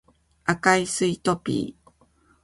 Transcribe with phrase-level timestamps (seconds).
[0.45, 1.91] 赤いスイートピー